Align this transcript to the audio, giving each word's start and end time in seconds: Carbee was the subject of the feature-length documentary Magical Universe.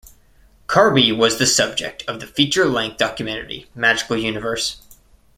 Carbee 0.65 1.15
was 1.15 1.37
the 1.37 1.45
subject 1.45 2.03
of 2.07 2.19
the 2.19 2.25
feature-length 2.25 2.97
documentary 2.97 3.67
Magical 3.75 4.17
Universe. 4.17 4.81